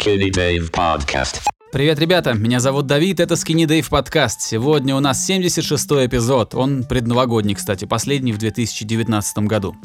[0.00, 1.42] Skinny Dave Podcast.
[1.72, 4.40] Привет, ребята, меня зовут Давид, это Skinny Dave подкаст.
[4.40, 9.76] Сегодня у нас 76-й эпизод, он предновогодний, кстати, последний в 2019 году.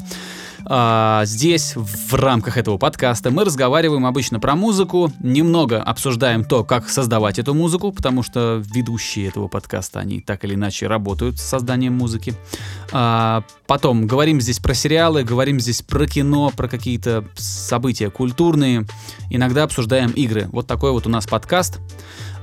[0.68, 6.88] А, здесь, в рамках этого подкаста, мы разговариваем обычно про музыку, немного обсуждаем то, как
[6.88, 11.94] создавать эту музыку, потому что ведущие этого подкаста, они так или иначе работают с созданием
[11.94, 12.34] музыки.
[12.90, 18.86] А, потом говорим здесь про сериалы, говорим здесь про кино, про какие-то события культурные,
[19.30, 20.48] иногда обсуждаем игры.
[20.50, 21.78] Вот такой вот у нас подкаст.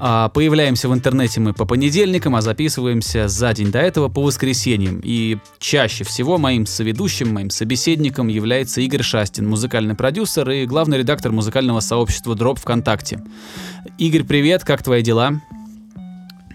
[0.06, 5.00] А, появляемся в интернете мы по понедельникам, а записываемся за день до этого по воскресеньям.
[5.02, 11.32] И чаще всего моим соведущим, моим собеседником является Игорь Шастин, музыкальный продюсер и главный редактор
[11.32, 13.24] музыкального сообщества Дроп ВКонтакте.
[13.98, 15.42] Игорь, привет, как твои дела?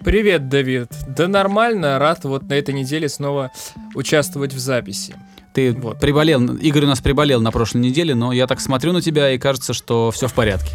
[0.05, 0.89] Привет, Давид.
[1.17, 3.51] Да нормально, рад вот на этой неделе снова
[3.95, 5.15] участвовать в записи.
[5.55, 5.99] Ты вот.
[5.99, 9.39] приболел, Игорь у нас приболел на прошлой неделе, но я так смотрю на тебя и
[9.39, 10.73] кажется, что все в порядке.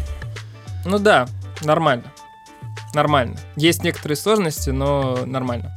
[0.84, 1.28] Ну да,
[1.62, 2.02] нормально
[2.94, 3.36] нормально.
[3.56, 5.74] Есть некоторые сложности, но нормально.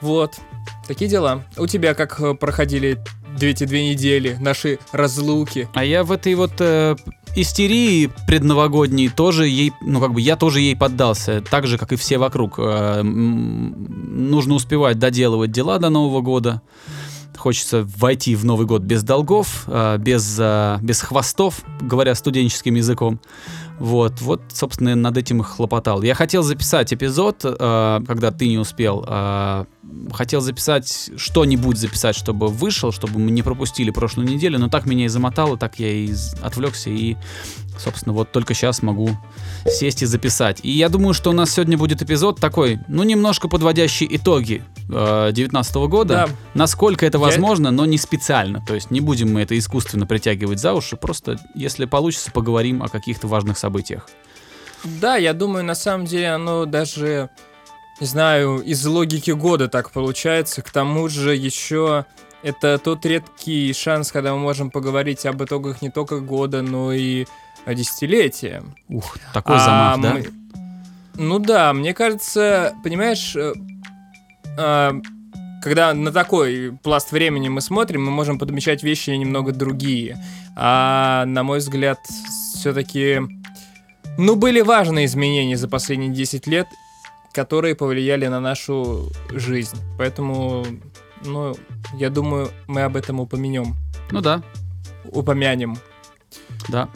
[0.00, 0.38] Вот,
[0.86, 1.44] такие дела.
[1.56, 2.98] У тебя как э, проходили
[3.40, 5.68] эти две недели, наши разлуки?
[5.74, 6.96] А я в этой вот э,
[7.34, 11.96] истерии предновогодней тоже ей, ну как бы я тоже ей поддался, так же, как и
[11.96, 12.58] все вокруг.
[12.58, 16.62] Э, нужно успевать доделывать дела до Нового года.
[17.36, 23.20] Хочется войти в Новый год без долгов, э, без, э, без хвостов, говоря студенческим языком.
[23.78, 26.02] Вот, вот, собственно, над этим и хлопотал.
[26.02, 29.04] Я хотел записать эпизод, э, когда ты не успел.
[29.06, 29.64] Э,
[30.12, 35.06] хотел записать что-нибудь записать, чтобы вышел, чтобы мы не пропустили прошлую неделю, но так меня
[35.06, 37.16] и замотало, так я и отвлекся и
[37.78, 39.10] собственно, вот только сейчас могу
[39.66, 40.60] сесть и записать.
[40.62, 45.76] И я думаю, что у нас сегодня будет эпизод такой, ну, немножко подводящий итоги 2019
[45.76, 46.14] э, года.
[46.14, 46.28] Да.
[46.54, 47.72] Насколько это возможно, я...
[47.72, 48.62] но не специально.
[48.66, 52.88] То есть не будем мы это искусственно притягивать за уши, просто, если получится, поговорим о
[52.88, 54.08] каких-то важных событиях.
[54.84, 57.30] Да, я думаю, на самом деле оно даже,
[58.00, 60.60] не знаю, из логики года так получается.
[60.60, 62.04] К тому же еще
[62.42, 67.24] это тот редкий шанс, когда мы можем поговорить об итогах не только года, но и
[67.66, 68.62] десятилетия.
[68.90, 70.12] Ух, такой замах, а, да?
[70.12, 70.26] Мы...
[71.16, 73.54] Ну да, мне кажется, понимаешь, э,
[74.58, 74.92] э,
[75.62, 80.18] когда на такой пласт времени мы смотрим, мы можем подмечать вещи немного другие.
[80.54, 81.98] А на мой взгляд,
[82.54, 83.22] все-таки,
[84.18, 86.66] ну, были важные изменения за последние 10 лет,
[87.32, 89.76] которые повлияли на нашу жизнь.
[89.98, 90.64] Поэтому,
[91.24, 91.56] ну,
[91.94, 93.76] я думаю, мы об этом упомянем.
[94.10, 94.42] Ну да.
[95.04, 95.76] Упомянем.
[96.68, 96.88] Да.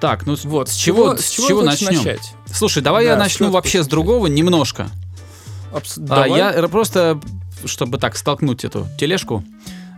[0.00, 1.96] Так, ну вот, с чего, с чего, чего начнем?
[1.96, 2.32] Начать?
[2.52, 4.88] Слушай, давай да, я начну вообще с другого немножко.
[5.72, 7.20] Абс- а, я просто,
[7.64, 9.42] чтобы так столкнуть эту тележку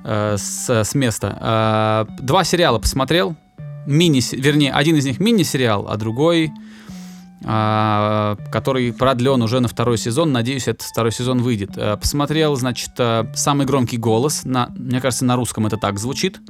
[0.04, 2.06] э, с, с места.
[2.08, 3.36] Э, два сериала посмотрел.
[3.86, 6.52] Мини, вернее, один из них мини-сериал, а другой,
[7.42, 10.32] э, который продлен уже на второй сезон.
[10.32, 11.70] Надеюсь, этот второй сезон выйдет.
[11.76, 14.44] Э, посмотрел, значит, э, самый громкий голос.
[14.44, 16.40] На, мне кажется, на русском это так звучит.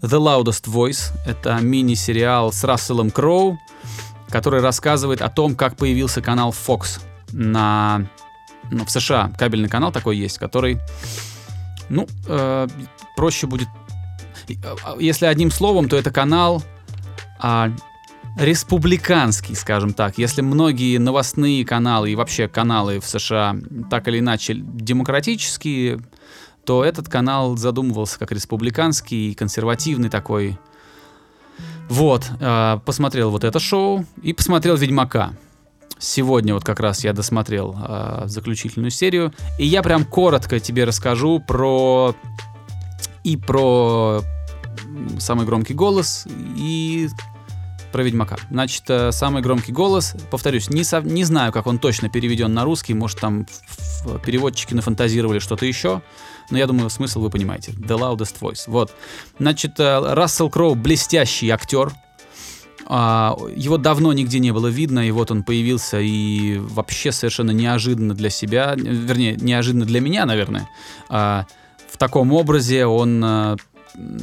[0.00, 1.12] The Loudest Voice.
[1.26, 3.58] Это мини-сериал с Расселом Кроу,
[4.28, 7.00] который рассказывает о том, как появился канал Fox
[7.32, 8.06] на
[8.70, 9.32] ну, в США.
[9.38, 10.78] Кабельный канал такой есть, который,
[11.88, 12.68] ну, э,
[13.16, 13.68] проще будет...
[14.98, 16.62] Если одним словом, то это канал
[17.42, 17.70] э,
[18.38, 20.18] республиканский, скажем так.
[20.18, 23.56] Если многие новостные каналы и вообще каналы в США
[23.90, 26.00] так или иначе демократические,
[26.64, 30.58] то этот канал задумывался как республиканский, консервативный такой.
[31.88, 35.32] Вот, э, посмотрел вот это шоу и посмотрел «Ведьмака».
[35.98, 39.32] Сегодня вот как раз я досмотрел э, заключительную серию.
[39.58, 42.14] И я прям коротко тебе расскажу про...
[43.24, 44.22] И про
[45.18, 47.08] самый громкий голос, и
[47.92, 48.36] про Ведьмака.
[48.50, 52.64] Значит, э, самый громкий голос, повторюсь, не, со, не знаю, как он точно переведен на
[52.64, 56.02] русский, может там в, в переводчики нафантазировали что-то еще,
[56.50, 57.72] но я думаю, смысл вы понимаете.
[57.72, 58.64] The Loudest Voice.
[58.66, 58.94] Вот.
[59.38, 61.92] Значит, э, Рассел Кроу блестящий актер,
[62.90, 68.14] а, его давно нигде не было видно, и вот он появился, и вообще совершенно неожиданно
[68.14, 70.68] для себя, вернее, неожиданно для меня, наверное,
[71.08, 71.46] а,
[71.90, 73.58] в таком образе он...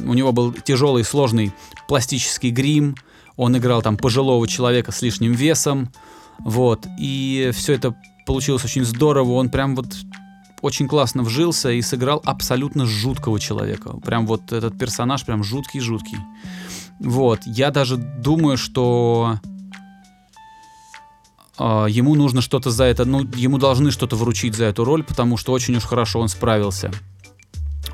[0.04, 1.52] У него был тяжелый, сложный
[1.88, 2.96] пластический грим,
[3.36, 5.90] он играл там пожилого человека с лишним весом,
[6.38, 7.94] вот, и все это
[8.26, 9.86] получилось очень здорово, он прям вот
[10.62, 13.90] очень классно вжился и сыграл абсолютно жуткого человека.
[14.04, 16.18] Прям вот этот персонаж прям жуткий-жуткий.
[16.98, 19.38] Вот, я даже думаю, что
[21.58, 25.36] э, ему нужно что-то за это, ну, ему должны что-то вручить за эту роль, потому
[25.36, 26.90] что очень уж хорошо он справился.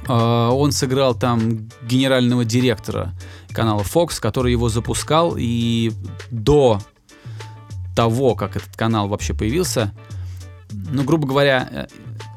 [0.08, 3.12] А, он сыграл там генерального директора
[3.52, 5.93] канала Fox, который его запускал, и
[6.31, 6.81] до
[7.94, 9.93] того, как этот канал вообще появился,
[10.72, 11.87] ну, грубо говоря, э,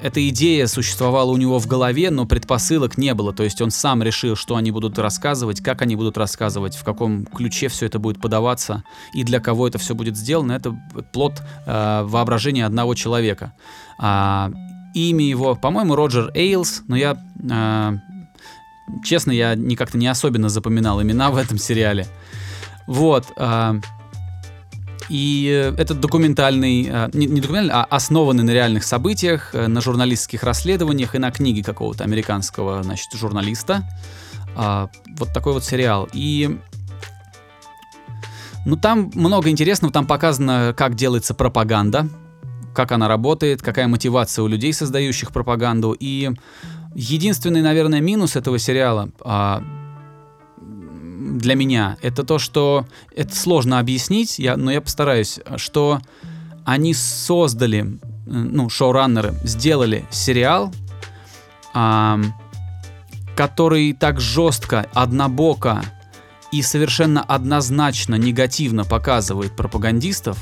[0.02, 3.34] эта идея существовала у него в голове, но предпосылок не было.
[3.34, 7.26] То есть он сам решил, что они будут рассказывать, как они будут рассказывать, в каком
[7.26, 8.84] ключе все это будет подаваться
[9.14, 10.52] и для кого это все будет сделано.
[10.54, 10.78] Это
[11.14, 13.54] плод э, воображения одного человека.
[13.98, 14.52] А,
[14.96, 17.18] имя его, по-моему, Роджер Эйлс, но я,
[17.50, 17.98] э,
[19.04, 22.08] честно, я как-то не особенно запоминал имена в этом сериале.
[22.88, 23.26] Вот.
[23.38, 23.76] Э,
[25.10, 30.44] и этот документальный, э, не, не документальный, а основанный на реальных событиях, э, на журналистских
[30.44, 33.84] расследованиях и на книге какого-то американского, значит, журналиста.
[34.56, 36.08] А, вот такой вот сериал.
[36.14, 36.58] И
[38.66, 42.08] ну, там много интересного, там показано, как делается пропаганда,
[42.75, 45.95] как она работает, какая мотивация у людей, создающих пропаганду.
[46.00, 46.31] И
[46.94, 49.63] единственный, наверное, минус этого сериала а,
[50.57, 52.86] для меня это то, что
[53.16, 56.00] это сложно объяснить, я, но я постараюсь, что
[56.66, 60.74] они создали, ну, шоураннеры сделали сериал,
[61.74, 62.19] а,
[63.36, 65.83] который так жестко, однобоко
[66.51, 70.38] и совершенно однозначно негативно показывает пропагандистов,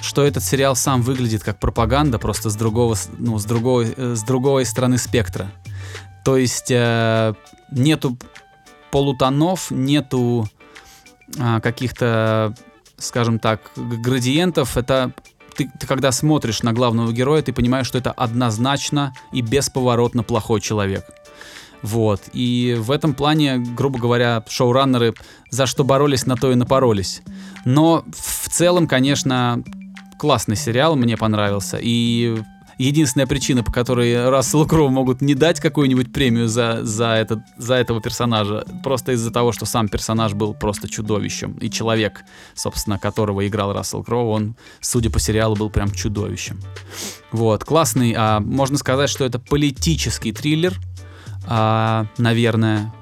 [0.00, 4.22] что этот сериал сам выглядит как пропаганда, просто с другого, ну, с другой, э, с
[4.22, 5.50] другой стороны спектра.
[6.24, 7.34] То есть э,
[7.70, 8.18] нету
[8.90, 10.48] полутонов, нету
[11.36, 12.54] э, каких-то,
[12.98, 14.76] скажем так, градиентов.
[14.76, 15.12] Это
[15.56, 20.60] ты, ты когда смотришь на главного героя, ты понимаешь, что это однозначно и бесповоротно плохой
[20.60, 21.04] человек.
[21.82, 22.22] Вот.
[22.32, 25.14] И в этом плане, грубо говоря, шоураннеры
[25.50, 27.22] за что боролись, на то и напоролись.
[27.64, 29.62] Но в целом, конечно,
[30.18, 31.78] классный сериал, мне понравился.
[31.80, 32.36] И
[32.78, 37.74] единственная причина, по которой Рассел Кроу могут не дать какую-нибудь премию за, за, этот, за
[37.74, 41.52] этого персонажа, просто из-за того, что сам персонаж был просто чудовищем.
[41.58, 42.24] И человек,
[42.54, 46.60] собственно, которого играл Рассел Кроу, он, судя по сериалу, был прям чудовищем.
[47.32, 50.74] Вот, классный, а, можно сказать, что это политический триллер,
[51.46, 52.92] а, наверное,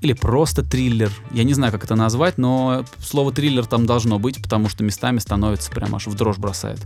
[0.00, 1.10] или просто триллер.
[1.30, 5.18] Я не знаю, как это назвать, но слово триллер там должно быть, потому что местами
[5.18, 6.80] становится прям аж в дрожь бросает.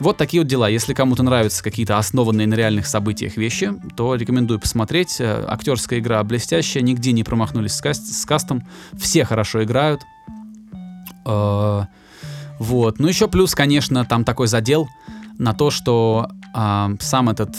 [0.00, 0.68] Вот такие вот дела.
[0.68, 5.20] Если кому-то нравятся какие-то основанные на реальных событиях вещи, то рекомендую посмотреть.
[5.20, 8.66] Э, актерская игра блестящая, нигде не промахнулись с, каст с кастом,
[8.96, 10.02] все хорошо играют.
[11.26, 11.84] Э
[12.58, 12.98] вот.
[12.98, 14.88] Ну еще плюс, конечно, там такой задел
[15.38, 17.56] на то, что э, сам этот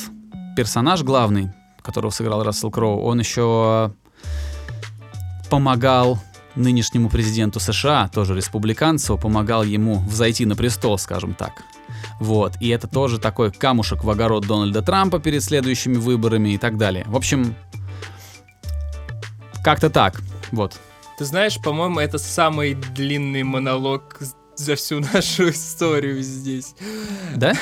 [0.55, 1.51] персонаж главный,
[1.81, 3.93] которого сыграл Рассел Кроу, он еще
[5.49, 6.19] помогал
[6.55, 11.63] нынешнему президенту США, тоже республиканцу, помогал ему взойти на престол, скажем так.
[12.19, 16.77] Вот, и это тоже такой камушек в огород Дональда Трампа перед следующими выборами и так
[16.77, 17.03] далее.
[17.07, 17.55] В общем,
[19.63, 20.21] как-то так,
[20.51, 20.79] вот.
[21.17, 24.19] Ты знаешь, по-моему, это самый длинный монолог
[24.55, 26.75] за всю нашу историю здесь.
[27.35, 27.53] Да?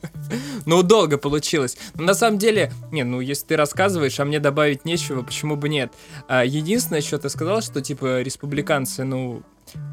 [0.66, 1.76] ну, долго получилось.
[1.94, 5.68] Но на самом деле, не, ну, если ты рассказываешь, а мне добавить нечего, почему бы
[5.68, 5.92] нет?
[6.28, 9.42] А, единственное, что ты сказал, что, типа, республиканцы, ну,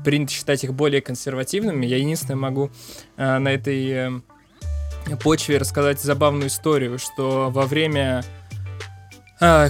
[0.04, 1.86] принято считать их более консервативными.
[1.86, 2.72] Я единственное могу
[3.18, 4.12] а, на этой э,
[5.22, 8.24] почве рассказать забавную историю, что во время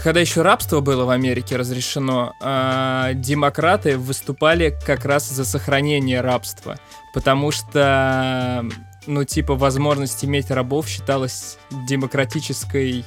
[0.04, 6.77] когда еще рабство было в Америке разрешено, а, демократы выступали как раз за сохранение рабства,
[7.12, 8.65] потому что,
[9.08, 13.03] ну, типа, возможность иметь рабов считалась демократической,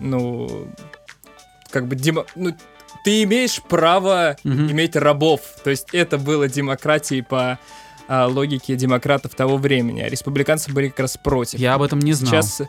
[0.00, 0.68] ну,
[1.70, 2.56] как бы, демо, ну,
[3.04, 4.52] ты имеешь право угу.
[4.52, 7.60] иметь рабов, то есть это было демократией по
[8.08, 11.60] а, логике демократов того времени, а республиканцы были как раз против.
[11.60, 12.42] Я об этом не знал.
[12.42, 12.62] Сейчас,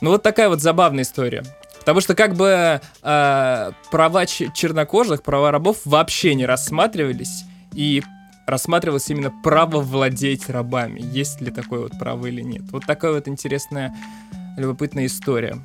[0.00, 1.44] ну, вот такая вот забавная история.
[1.86, 8.02] Потому что как бы э, права чернокожих, права рабов вообще не рассматривались, и
[8.44, 11.00] рассматривалось именно право владеть рабами.
[11.00, 12.62] Есть ли такое вот право или нет.
[12.72, 13.94] Вот такая вот интересная,
[14.56, 15.64] любопытная история.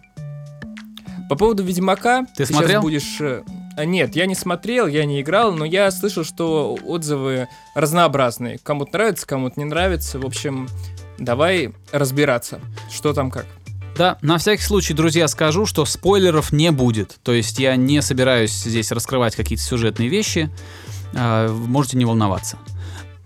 [1.28, 2.28] По поводу Ведьмака...
[2.38, 2.84] Ты смотрел?
[2.84, 3.20] будешь...
[3.20, 3.42] Э,
[3.84, 8.60] нет, я не смотрел, я не играл, но я слышал, что отзывы разнообразные.
[8.60, 10.20] Кому-то нравится, кому-то не нравится.
[10.20, 10.68] В общем,
[11.18, 12.60] давай разбираться,
[12.92, 13.48] что там как.
[14.02, 17.20] Да, на всякий случай, друзья, скажу, что спойлеров не будет.
[17.22, 20.50] То есть я не собираюсь здесь раскрывать какие-то сюжетные вещи.
[21.14, 22.58] Э, можете не волноваться.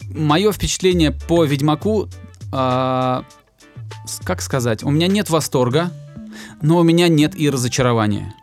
[0.09, 2.09] Мое впечатление по Ведьмаку,
[2.51, 3.21] э,
[4.25, 5.93] как сказать, у меня нет восторга,
[6.61, 8.35] но у меня нет и разочарования.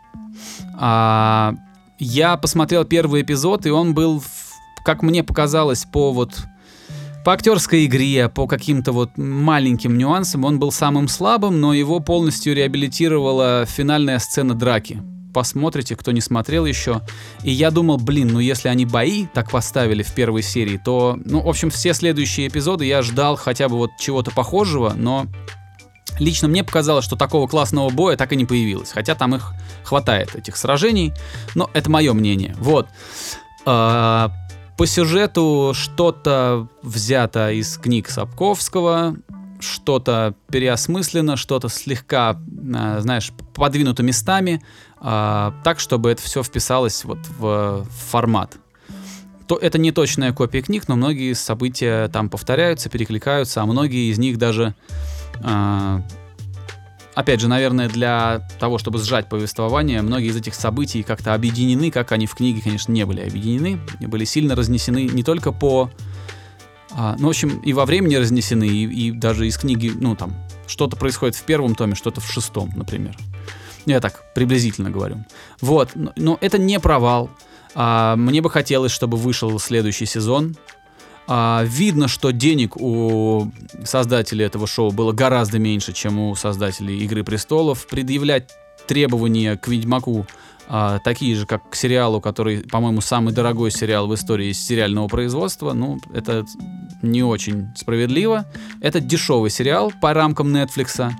[0.75, 1.53] А,
[1.99, 4.23] я посмотрел первый эпизод, и он был,
[4.83, 6.33] как мне показалось, по вот
[7.23, 12.53] по актерской игре, по каким-то вот маленьким нюансам он был самым слабым, но его полностью
[12.53, 15.01] реабилитировала финальная сцена драки.
[15.33, 17.01] Посмотрите, кто не смотрел еще.
[17.43, 21.41] И я думал, блин, ну если они бои так поставили в первой серии, то, ну,
[21.41, 25.27] в общем, все следующие эпизоды я ждал хотя бы вот чего-то похожего, но
[26.19, 28.91] Лично мне показалось, что такого классного боя так и не появилось.
[28.91, 29.53] Хотя там их
[29.83, 31.11] хватает, этих сражений.
[31.55, 32.55] Но это мое мнение.
[32.59, 32.87] Вот.
[34.77, 39.15] По сюжету что-то взято из книг Сапковского,
[39.59, 42.37] что-то переосмыслено, что-то слегка,
[42.75, 44.61] а, знаешь, подвинуто местами,
[44.99, 48.57] а, так, чтобы это все вписалось вот в формат.
[49.47, 54.17] То, это не точная копия книг, но многие события там повторяются, перекликаются, а многие из
[54.17, 54.73] них даже
[55.43, 56.01] а,
[57.15, 62.11] опять же, наверное, для того, чтобы сжать повествование, многие из этих событий как-то объединены, как
[62.11, 65.89] они в книге, конечно, не были объединены, были сильно разнесены не только по...
[66.91, 70.35] А, ну, в общем, и во времени разнесены, и, и даже из книги, ну, там,
[70.67, 73.17] что-то происходит в первом томе, что-то в шестом, например.
[73.85, 75.25] Я так приблизительно говорю.
[75.59, 77.29] Вот, но, но это не провал.
[77.75, 80.55] А, мне бы хотелось, чтобы вышел следующий сезон,
[81.27, 83.51] а, видно, что денег у
[83.85, 87.87] создателей этого шоу было гораздо меньше, чем у создателей Игры престолов.
[87.87, 88.51] Предъявлять
[88.87, 90.25] требования к Ведьмаку
[90.67, 95.73] а, такие же, как к сериалу, который, по-моему, самый дорогой сериал в истории сериального производства,
[95.73, 96.45] ну, это
[97.01, 98.45] не очень справедливо.
[98.81, 101.11] Это дешевый сериал по рамкам Netflix.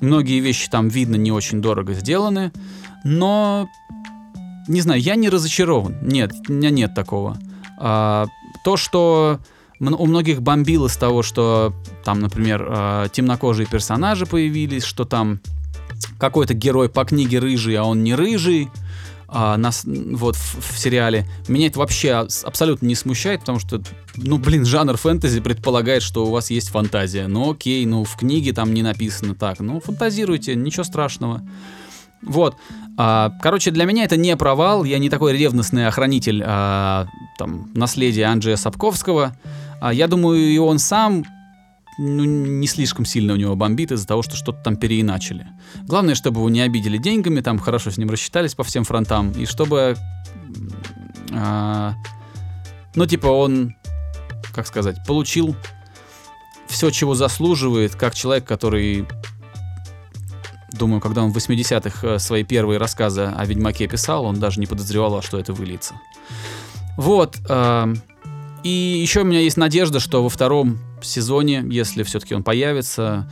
[0.00, 2.52] Многие вещи там, видно, не очень дорого сделаны,
[3.04, 3.68] но,
[4.68, 5.96] не знаю, я не разочарован.
[6.02, 7.36] Нет, у меня нет такого.
[7.78, 8.26] А,
[8.64, 9.40] то, что
[9.80, 11.72] у многих бомбило с того, что
[12.04, 15.40] там, например, э, темнокожие персонажи появились, что там
[16.18, 18.68] какой-то герой по книге рыжий, а он не рыжий,
[19.30, 21.26] а, нас, вот в, в сериале.
[21.48, 22.12] Меня это вообще
[22.44, 23.82] абсолютно не смущает, потому что,
[24.16, 27.26] ну, блин, жанр фэнтези предполагает, что у вас есть фантазия.
[27.26, 29.60] Ну, окей, ну, в книге там не написано так.
[29.60, 31.42] Ну, фантазируйте, ничего страшного.
[32.22, 32.56] Вот.
[32.96, 34.84] А, короче, для меня это не провал.
[34.84, 37.06] Я не такой ревностный охранитель а,
[37.38, 39.36] там, наследия Анджея Сапковского.
[39.80, 41.24] А, я думаю, и он сам
[41.98, 45.46] ну, не слишком сильно у него бомбит из-за того, что что-то там переиначили.
[45.86, 49.46] Главное, чтобы его не обидели деньгами, там хорошо с ним рассчитались по всем фронтам, и
[49.46, 49.96] чтобы...
[52.94, 53.76] Ну, типа, он,
[54.54, 55.54] как сказать, получил
[56.68, 59.06] все, чего заслуживает, как человек, который
[60.72, 64.66] Думаю, когда он в 80-х э, свои первые рассказы о Ведьмаке писал, он даже не
[64.66, 65.94] подозревал, что это выльется.
[66.96, 67.38] Вот.
[67.48, 67.86] Э,
[68.62, 73.30] и еще у меня есть надежда, что во втором сезоне, если все-таки он появится,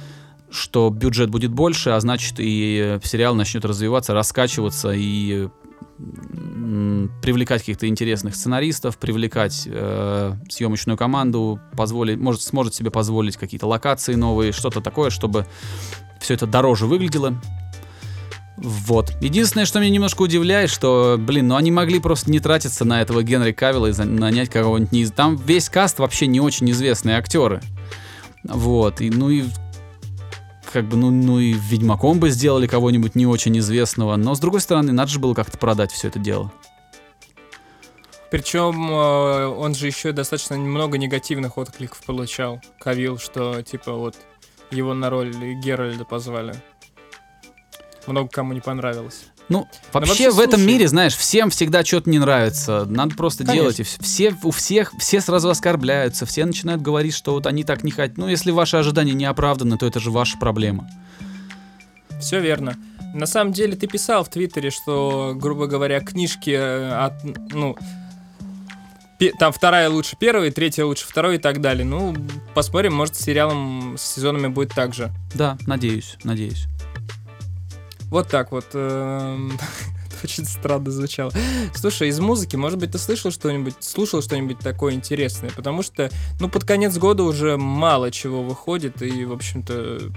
[0.50, 5.48] что бюджет будет больше, а значит и сериал начнет развиваться, раскачиваться и
[7.22, 14.14] привлекать каких-то интересных сценаристов, привлекать э, съемочную команду, позволить, может, сможет себе позволить какие-то локации
[14.14, 15.46] новые, что-то такое, чтобы
[16.20, 17.34] все это дороже выглядело.
[18.56, 19.12] Вот.
[19.20, 23.22] Единственное, что меня немножко удивляет, что, блин, ну они могли просто не тратиться на этого
[23.22, 25.06] Генри Кавилла и нанять кого-нибудь не...
[25.06, 27.60] Там весь каст вообще не очень известные актеры.
[28.44, 29.00] Вот.
[29.02, 29.44] И, ну и
[30.72, 34.16] как бы, ну, ну и Ведьмаком бы сделали кого-нибудь не очень известного.
[34.16, 36.50] Но, с другой стороны, надо же было как-то продать все это дело.
[38.30, 42.60] Причем э, он же еще достаточно много негативных откликов получал.
[42.80, 44.16] Кавил, что типа вот
[44.70, 46.54] его на роль Геральда позвали.
[48.06, 49.26] Много кому не понравилось.
[49.48, 52.84] Ну, вообще, вообще в этом мире, знаешь, всем всегда что-то не нравится.
[52.84, 53.62] Надо просто Конечно.
[53.62, 53.80] делать.
[53.80, 57.92] И все, у всех, все сразу оскорбляются, все начинают говорить, что вот они так не
[57.92, 58.18] хотят.
[58.18, 60.88] Ну, если ваши ожидания не оправданы, то это же ваша проблема.
[62.20, 62.76] Все верно.
[63.14, 67.14] На самом деле, ты писал в Твиттере, что, грубо говоря, книжки э, от,
[67.52, 67.76] ну,
[69.38, 71.84] там вторая лучше первой, третья лучше второй и так далее.
[71.84, 72.14] Ну,
[72.54, 75.12] посмотрим, может, с сериалом, с сезонами будет так же.
[75.34, 76.66] Да, надеюсь, надеюсь.
[78.10, 78.66] Вот так вот.
[78.74, 79.58] Эм,
[80.24, 81.32] очень странно звучало.
[81.74, 85.50] Слушай, из музыки, может быть, ты слышал что-нибудь, слушал что-нибудь такое интересное?
[85.50, 90.12] Потому что, ну, под конец года уже мало чего выходит, и, в общем-то,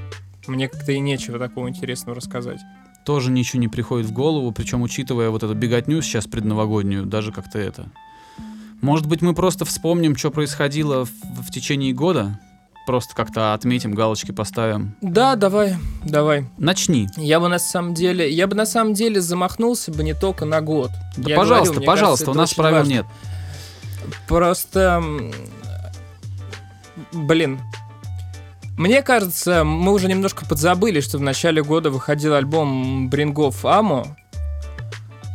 [0.48, 2.60] мне как-то и нечего такого интересного рассказать.
[3.06, 7.58] Тоже ничего не приходит в голову, причем, учитывая вот эту беготню сейчас предновогоднюю, даже как-то
[7.58, 7.92] это
[8.82, 12.40] может быть, мы просто вспомним, что происходило в, в течение года?
[12.86, 14.96] Просто как-то отметим, галочки поставим.
[15.02, 16.48] Да, давай, давай.
[16.58, 17.08] Начни.
[17.18, 20.62] Я бы на самом деле, я бы на самом деле замахнулся бы не только на
[20.62, 20.90] год.
[21.16, 22.92] Да, я пожалуйста, говорю, пожалуйста, кажется, у нас правил важно.
[22.92, 23.06] нет.
[24.28, 25.04] Просто,
[27.14, 27.60] блин,
[28.80, 34.16] мне кажется, мы уже немножко подзабыли, что в начале года выходил альбом Брингов Амо,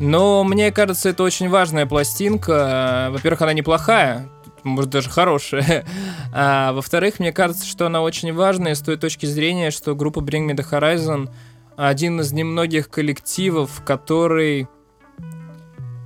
[0.05, 3.09] но мне кажется, это очень важная пластинка.
[3.11, 4.29] Во-первых, она неплохая,
[4.63, 5.85] может даже хорошая.
[6.37, 10.49] А, во-вторых, мне кажется, что она очень важная с той точки зрения, что группа Bring
[10.49, 11.31] Me The Horizon
[11.77, 14.67] один из немногих коллективов, который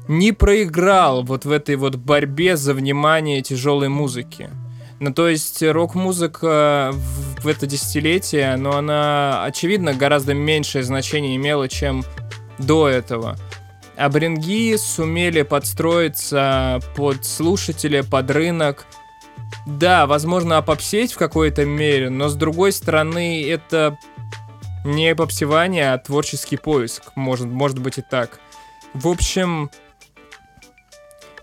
[0.07, 4.50] не проиграл вот в этой вот борьбе за внимание тяжелой музыки.
[5.00, 12.05] Ну, то есть рок-музыка в, это десятилетие, но она, очевидно, гораздо меньшее значение имела, чем
[12.59, 13.38] до этого.
[13.99, 18.87] А бринги сумели подстроиться под слушателя, под рынок.
[19.67, 23.99] Да, возможно, опопсеть в какой-то мере, но с другой стороны, это
[24.85, 27.11] не попсевание, а творческий поиск.
[27.17, 28.38] Может, может быть и так.
[28.95, 29.69] В общем,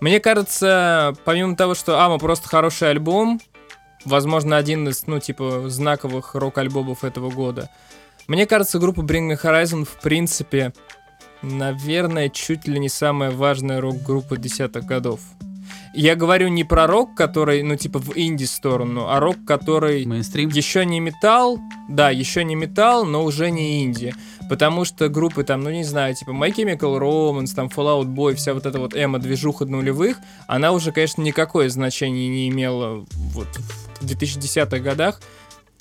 [0.00, 3.38] мне кажется, помимо того, что Ама просто хороший альбом,
[4.06, 7.68] возможно, один из, ну, типа, знаковых рок-альбомов этого года,
[8.28, 10.72] мне кажется, группа Bring Me Horizon, в принципе,
[11.46, 15.20] наверное, чуть ли не самая важная рок-группа десятых годов.
[15.94, 20.04] Я говорю не про рок, который, ну, типа, в инди-сторону, а рок, который...
[20.04, 20.50] Мейнстрим.
[20.50, 24.14] Еще не металл, да, еще не металл, но уже не инди.
[24.50, 28.52] Потому что группы там, ну, не знаю, типа My Chemical Romance, там Fallout Boy, вся
[28.52, 33.48] вот эта вот эмо-движуха нулевых, она уже, конечно, никакое значение не имела вот
[34.00, 35.20] в 2010-х годах.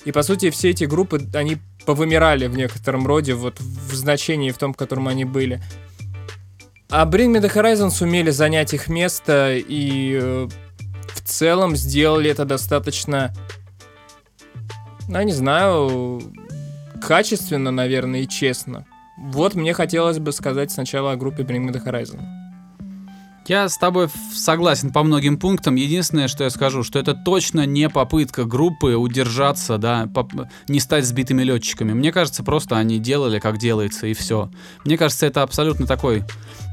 [0.05, 4.57] И, по сути, все эти группы, они повымирали в некотором роде, вот в значении в
[4.57, 5.61] том, в котором они были.
[6.89, 10.47] А Bring Me The Horizon сумели занять их место и э,
[11.07, 13.33] в целом сделали это достаточно,
[15.07, 16.21] ну, не знаю,
[17.01, 18.85] качественно, наверное, и честно.
[19.17, 22.34] Вот мне хотелось бы сказать сначала о группе Bring Me The Horizon.
[23.47, 25.75] Я с тобой согласен по многим пунктам.
[25.75, 30.09] Единственное, что я скажу, что это точно не попытка группы удержаться, да,
[30.67, 31.93] не стать сбитыми летчиками.
[31.93, 34.49] Мне кажется, просто они делали, как делается, и все.
[34.83, 36.23] Мне кажется, это абсолютно такой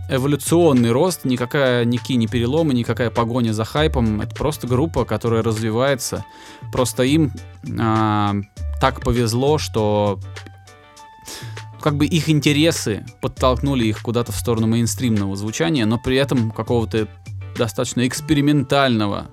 [0.09, 4.23] эволюционный рост, никакая никакие не переломы, никакая погоня за хайпом.
[4.23, 6.25] Это просто группа, которая развивается.
[6.73, 7.33] Просто им
[7.79, 8.35] а,
[8.81, 10.19] так повезло, что
[11.83, 17.09] как бы их интересы подтолкнули их куда-то в сторону мейнстримного звучания, но при этом какого-то
[17.57, 19.31] достаточно экспериментального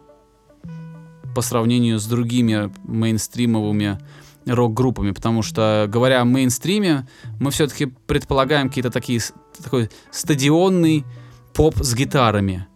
[1.33, 3.99] по сравнению с другими мейнстримовыми
[4.45, 7.07] рок-группами, потому что, говоря о мейнстриме,
[7.39, 9.21] мы все-таки предполагаем какие-то такие,
[9.63, 11.05] такой стадионный
[11.53, 12.67] поп с гитарами.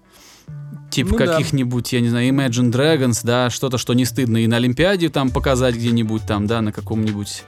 [0.91, 1.97] Типа ну, каких-нибудь, да.
[1.97, 5.75] я не знаю, Imagine Dragons, да, что-то, что не стыдно и на Олимпиаде там показать
[5.75, 7.43] где-нибудь там, да, на каком-нибудь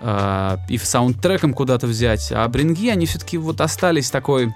[0.00, 2.32] э, и саундтреком куда-то взять.
[2.32, 4.54] А бринги, они все-таки вот остались такой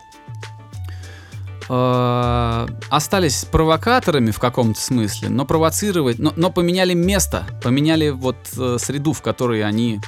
[1.68, 8.77] э, остались провокаторами в каком-то смысле, но провоцировать, но, но поменяли место, поменяли вот э,
[8.79, 10.01] среду, в которой они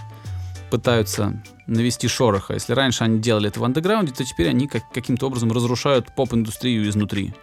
[0.71, 2.55] пытаются навести шороха.
[2.55, 6.89] Если раньше они делали это в андеграунде, то теперь они как, каким-то образом разрушают поп-индустрию
[6.89, 7.35] изнутри.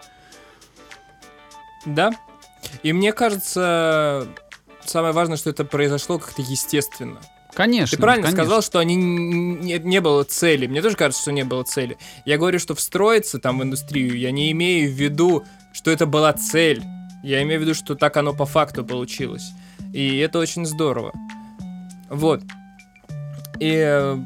[1.85, 2.11] Да.
[2.83, 4.27] И мне кажется,
[4.83, 7.19] самое важное, что это произошло как-то естественно.
[7.57, 7.95] Конечно.
[7.95, 8.43] Ты правильно конечно.
[8.43, 10.67] сказал, что они не, не было цели.
[10.67, 11.97] Мне тоже кажется, что не было цели.
[12.23, 15.43] Я говорю, что встроиться там в индустрию, я не имею в виду,
[15.73, 16.83] что это была цель.
[17.23, 19.53] Я имею в виду, что так оно по факту получилось.
[19.91, 21.13] И это очень здорово.
[22.11, 22.43] Вот.
[23.59, 24.17] И э,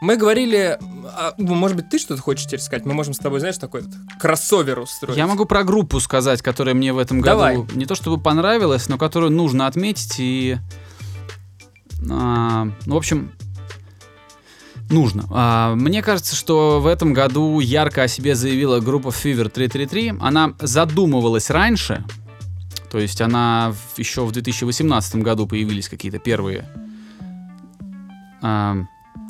[0.00, 0.78] мы говорили,
[1.16, 2.86] а, ну, может быть, ты что-то хочешь теперь сказать?
[2.86, 3.82] Мы можем с тобой, знаешь, такой
[4.20, 5.18] кроссовер устроить.
[5.18, 7.56] Я могу про группу сказать, которая мне в этом Давай.
[7.56, 10.58] году не то чтобы понравилась, но которую нужно отметить и
[12.10, 13.32] а, ну, в общем,
[14.90, 15.24] нужно.
[15.30, 20.14] А, мне кажется, что в этом году ярко о себе заявила группа Fever 333.
[20.20, 22.04] Она задумывалась раньше,
[22.90, 26.68] то есть она еще в 2018 году появились какие-то первые,
[28.40, 28.76] а,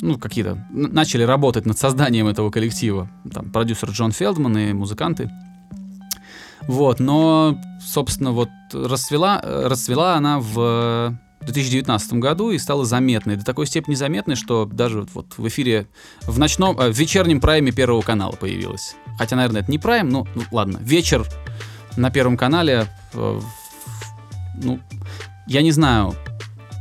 [0.01, 3.09] ну, какие-то, начали работать над созданием этого коллектива.
[3.33, 5.29] Там продюсер Джон Фелдман и музыканты.
[6.67, 13.35] Вот, но, собственно, вот расцвела, расцвела она в в 2019 году и стала заметной.
[13.35, 15.87] До такой степени заметной, что даже вот в эфире
[16.21, 18.95] в ночном, э, в вечернем прайме Первого канала появилась.
[19.17, 20.79] Хотя, наверное, это не прайм, но ну, ладно.
[20.81, 21.25] Вечер
[21.95, 23.39] на Первом канале, э,
[24.61, 24.79] ну,
[25.47, 26.15] я не знаю,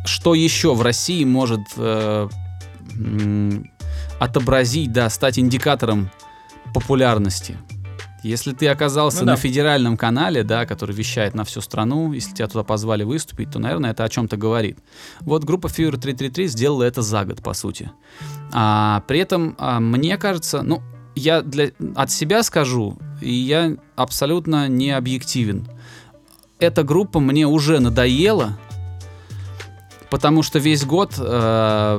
[0.04, 2.28] что еще в России может э,
[4.18, 6.10] отобразить, да, стать индикатором
[6.74, 7.56] популярности.
[8.22, 9.32] Если ты оказался ну, да.
[9.32, 13.58] на федеральном канале, да, который вещает на всю страну, если тебя туда позвали выступить, то,
[13.58, 14.78] наверное, это о чем-то говорит.
[15.20, 17.90] Вот группа Fever 333 сделала это за год, по сути.
[18.52, 20.82] А, при этом, а, мне кажется, ну,
[21.14, 25.68] я для, от себя скажу, и я абсолютно не объективен.
[26.58, 28.58] Эта группа мне уже надоела,
[30.10, 31.98] потому что весь год э,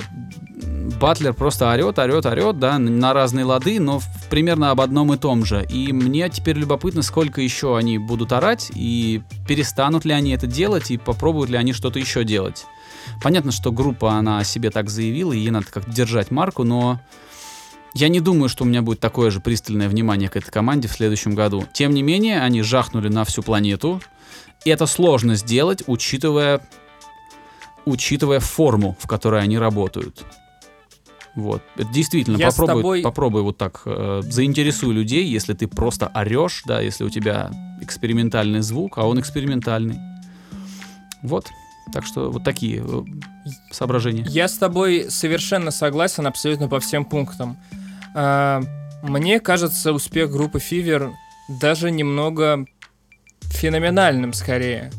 [1.00, 5.46] Батлер просто орет, орет, орет, да, на разные лады, но примерно об одном и том
[5.46, 5.66] же.
[5.70, 10.92] И мне теперь любопытно, сколько еще они будут орать, и перестанут ли они это делать,
[10.92, 12.66] и попробуют ли они что-то еще делать.
[13.24, 17.00] Понятно, что группа, она о себе так заявила, и ей надо как-то держать марку, но
[17.94, 20.92] я не думаю, что у меня будет такое же пристальное внимание к этой команде в
[20.92, 21.66] следующем году.
[21.72, 24.02] Тем не менее, они жахнули на всю планету,
[24.66, 26.60] и это сложно сделать, учитывая,
[27.86, 30.26] учитывая форму, в которой они работают.
[31.36, 31.62] Вот.
[31.76, 33.02] Это действительно, Я попробуй, тобой...
[33.02, 38.62] попробуй вот так, э, заинтересуй людей, если ты просто орешь, да, если у тебя экспериментальный
[38.62, 40.00] звук, а он экспериментальный.
[41.24, 41.48] Вот.
[41.94, 43.04] Так что вот такие э,
[43.72, 44.24] соображения.
[44.28, 47.58] Я с тобой совершенно согласен абсолютно по всем пунктам.
[48.16, 48.62] Э,
[49.02, 51.12] мне кажется, успех группы Fever
[51.48, 52.66] даже немного
[53.42, 54.92] феноменальным скорее.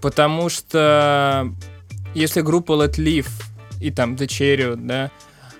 [0.00, 1.52] Потому что
[2.14, 3.28] если группа Let Live
[3.80, 5.10] и там The Chariot, да,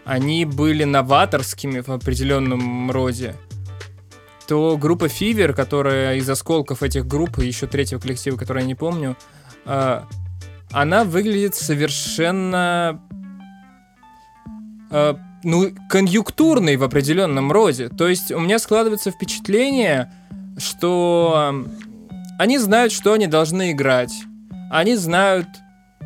[0.09, 3.37] они были новаторскими в определенном роде,
[4.49, 8.75] то группа Fever, которая из осколков этих групп, и еще третьего коллектива, который я не
[8.75, 9.19] помню,
[9.67, 10.01] э,
[10.71, 13.03] она выглядит совершенно
[14.91, 17.91] э, ну, конъюнктурной в определенном роде.
[17.91, 20.11] То есть у меня складывается впечатление,
[20.57, 21.67] что
[22.39, 24.15] они знают, что они должны играть.
[24.71, 25.49] Они знают,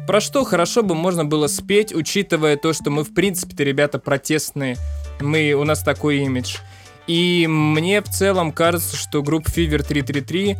[0.06, 4.76] про что хорошо бы можно было спеть, учитывая то, что мы, в принципе-то, ребята протестные.
[5.20, 6.58] Мы, у нас такой имидж.
[7.06, 10.56] И мне в целом кажется, что группа Fever 333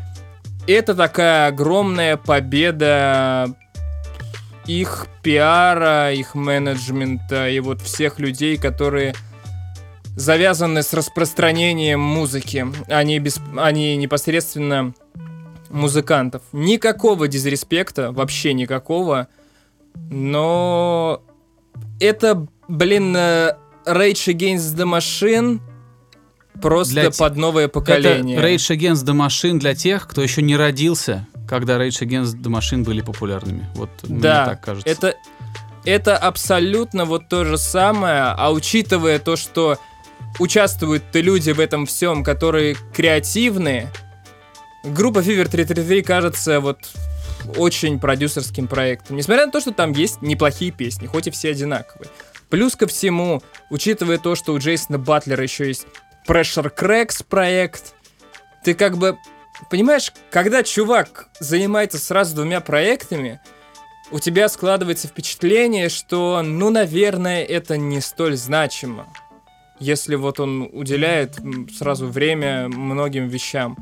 [0.66, 3.54] это такая огромная победа
[4.66, 9.14] их пиара, их менеджмента и вот всех людей, которые
[10.16, 14.94] завязаны с распространением музыки, они, без, они непосредственно
[15.72, 16.42] музыкантов.
[16.52, 19.28] Никакого дизреспекта, вообще никакого,
[20.10, 21.22] но
[22.00, 23.56] это, блин, э,
[23.86, 25.60] Rage Against the Machine
[26.60, 28.36] просто для под новое поколение.
[28.36, 32.50] Это Rage Against the Machine для тех, кто еще не родился, когда Rage Against the
[32.50, 33.66] Machine были популярными.
[33.74, 34.88] Вот да, мне так кажется.
[34.88, 35.14] Это,
[35.84, 39.78] это абсолютно вот то же самое, а учитывая то, что
[40.38, 43.90] участвуют-то люди в этом всем, которые креативные,
[44.84, 46.78] группа Fever 333 кажется вот
[47.56, 49.16] очень продюсерским проектом.
[49.16, 52.08] Несмотря на то, что там есть неплохие песни, хоть и все одинаковые.
[52.50, 55.86] Плюс ко всему, учитывая то, что у Джейсона Батлера еще есть
[56.28, 57.94] Pressure Cracks проект,
[58.62, 59.16] ты как бы
[59.70, 63.40] понимаешь, когда чувак занимается сразу двумя проектами,
[64.10, 69.06] у тебя складывается впечатление, что, ну, наверное, это не столь значимо,
[69.80, 71.38] если вот он уделяет
[71.76, 73.76] сразу время многим вещам.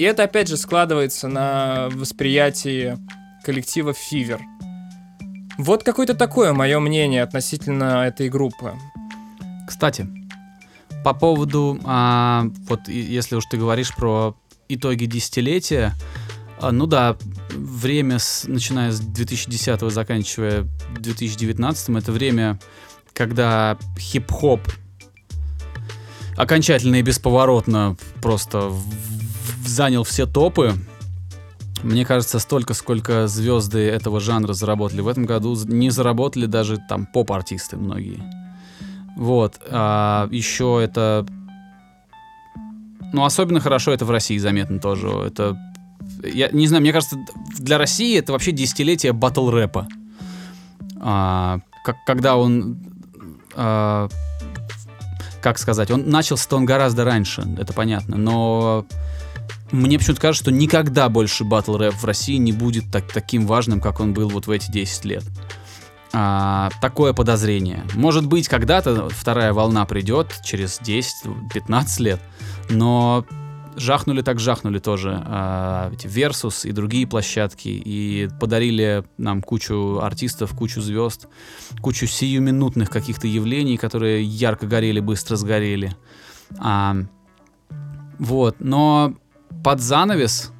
[0.00, 2.96] И это, опять же, складывается на восприятии
[3.44, 4.40] коллектива Fever.
[5.58, 8.72] Вот какое-то такое мое мнение относительно этой группы.
[9.68, 10.08] Кстати,
[11.04, 14.34] по поводу, а, вот если уж ты говоришь про
[14.70, 15.92] итоги десятилетия.
[16.58, 17.18] А, ну да,
[17.50, 20.66] время, с, начиная с 2010 заканчивая
[20.98, 22.58] 2019, это время,
[23.12, 24.62] когда хип-хоп
[26.38, 28.72] окончательно и бесповоротно просто
[29.64, 30.74] занял все топы.
[31.82, 37.06] Мне кажется, столько, сколько звезды этого жанра заработали в этом году, не заработали даже там
[37.06, 38.22] поп-артисты многие.
[39.16, 39.60] Вот.
[39.70, 41.26] А, еще это
[43.12, 45.08] ну, особенно хорошо это в России заметно тоже.
[45.08, 45.56] Это,
[46.22, 47.16] я не знаю, мне кажется,
[47.58, 49.88] для России это вообще десятилетие батл рэпа.
[51.00, 52.78] А, как, когда он,
[53.54, 54.08] а,
[55.40, 58.86] как сказать, он начался-то он гораздо раньше, это понятно, но
[59.72, 63.80] мне почему-то кажется, что никогда больше батл рэп в России не будет так, таким важным,
[63.80, 65.24] как он был вот в эти 10 лет.
[66.12, 67.84] А, такое подозрение.
[67.94, 72.20] Может быть, когда-то вторая волна придет через 10-15 лет,
[72.68, 73.24] но
[73.76, 75.10] жахнули так жахнули тоже
[75.92, 81.28] эти Versus и другие площадки и подарили нам кучу артистов, кучу звезд,
[81.80, 85.94] кучу сиюминутных каких-то явлений, которые ярко горели, быстро сгорели.
[86.58, 86.96] А,
[88.18, 89.14] вот, но
[89.64, 90.52] под занавес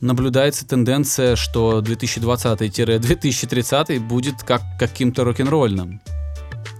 [0.00, 6.00] наблюдается тенденция, что 2020-2030 будет как каким-то рок-н-ролльным.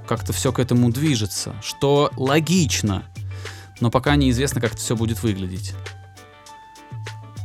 [0.07, 3.05] Как-то все к этому движется, что логично
[3.81, 5.75] но пока неизвестно, как это все будет выглядеть.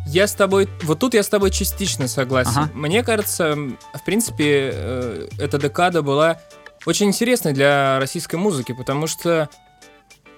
[0.07, 2.51] Я с тобой, вот тут я с тобой частично согласен.
[2.55, 2.71] Ага.
[2.73, 3.55] Мне кажется,
[3.93, 6.39] в принципе, э, эта декада была
[6.85, 9.49] очень интересной для российской музыки, потому что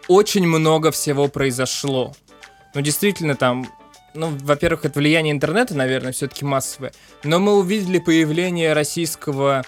[0.08, 2.14] очень много всего произошло.
[2.74, 3.68] Ну, действительно, там,
[4.14, 6.92] ну, во-первых, это влияние интернета, наверное, все-таки массовое,
[7.24, 9.64] но мы увидели появление российского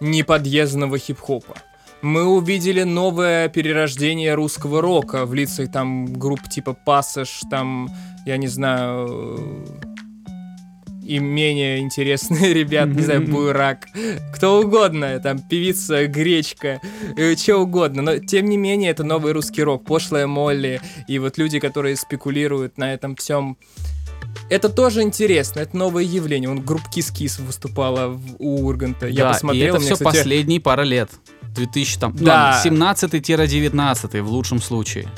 [0.00, 1.54] неподъездного хип-хопа.
[2.02, 7.88] Мы увидели новое перерождение русского рока в лицах там групп типа Пассаж, там,
[8.26, 9.65] я не знаю,
[11.06, 13.86] и менее интересные ребят, не знаю, Буйрак,
[14.34, 16.80] кто угодно, там, певица Гречка,
[17.16, 21.38] э, что угодно, но тем не менее это новый русский рок, пошлая Молли, и вот
[21.38, 23.56] люди, которые спекулируют на этом всем,
[24.48, 26.48] это тоже интересно, это новое явление.
[26.50, 29.08] Вон группа Кис-Кис выступала в, у Урганта.
[29.08, 30.16] Я посмотрел, и это все кстати...
[30.16, 31.10] последние пара лет.
[31.42, 32.60] 2000 там, да.
[32.64, 35.08] 17-19 в лучшем случае.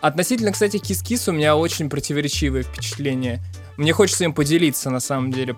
[0.00, 3.40] Относительно, кстати, Кис-Кис у меня очень противоречивое впечатление.
[3.76, 5.56] Мне хочется им поделиться, на самом деле.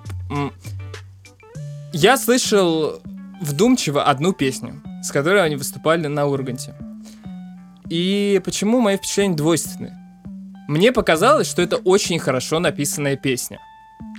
[1.93, 3.01] Я слышал
[3.41, 6.75] вдумчиво одну песню, с которой они выступали на Урганте.
[7.89, 9.93] И почему мои впечатления двойственны?
[10.69, 13.59] Мне показалось, что это очень хорошо написанная песня.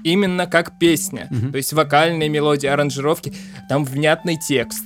[0.03, 1.27] Именно как песня.
[1.31, 1.51] Mm-hmm.
[1.51, 3.33] То есть вокальные мелодии, аранжировки.
[3.67, 4.85] Там внятный текст.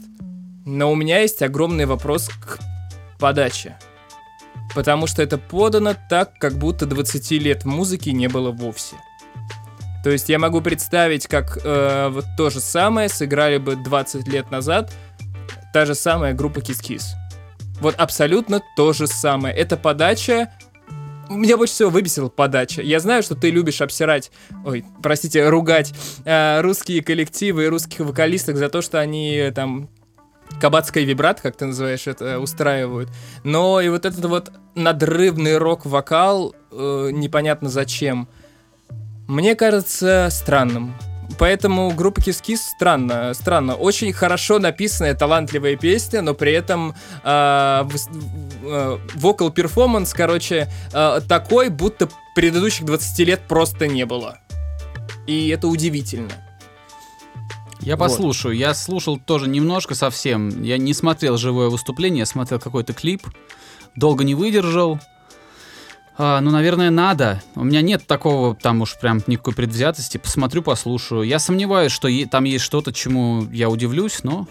[0.65, 2.59] Но у меня есть огромный вопрос к
[3.19, 3.77] подаче.
[4.75, 8.95] Потому что это подано так, как будто 20 лет музыки не было вовсе.
[10.03, 14.49] То есть я могу представить, как э, вот то же самое сыграли бы 20 лет
[14.51, 14.93] назад
[15.73, 17.03] та же самая группа Kiss.
[17.81, 19.55] Вот абсолютно то же самое.
[19.55, 20.49] Это подача
[21.29, 22.81] меня больше всего выбесила подача.
[22.81, 24.31] Я знаю, что ты любишь обсирать,
[24.65, 25.93] ой, простите, ругать
[26.25, 29.89] э, русские коллективы и русских вокалисток за то, что они там
[30.59, 33.09] кабацкая вибрат, как ты называешь это, устраивают.
[33.43, 38.27] Но и вот этот вот надрывный рок-вокал, э, непонятно зачем,
[39.27, 40.95] мне кажется странным.
[41.37, 43.75] Поэтому группа Kiss странно, странно.
[43.75, 47.87] Очень хорошо написанная, талантливая песня, но при этом вокал
[49.47, 54.39] э, перформанс, короче, э, такой, будто предыдущих 20 лет просто не было.
[55.27, 56.48] И это удивительно.
[57.81, 58.07] Я вот.
[58.07, 58.55] послушаю.
[58.55, 60.61] Я слушал тоже немножко совсем.
[60.63, 63.23] Я не смотрел живое выступление, я смотрел какой-то клип.
[63.95, 64.99] Долго не выдержал.
[66.17, 67.41] А, ну, наверное, надо.
[67.55, 70.17] У меня нет такого там уж прям никакой предвзятости.
[70.17, 71.23] Посмотрю, послушаю.
[71.23, 74.45] Я сомневаюсь, что там есть что-то, чему я удивлюсь, но...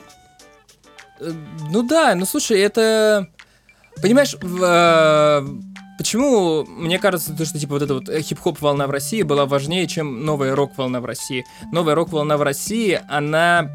[1.20, 1.30] Э,
[1.70, 3.28] ну да, ну слушай, это...
[4.00, 5.46] Понимаешь, в, э,
[5.98, 9.86] почему мне кажется, то, что типа вот эта вот хип-хоп волна в России была важнее,
[9.86, 11.44] чем новая рок-волна в России.
[11.72, 13.68] Новая рок-волна в России, она...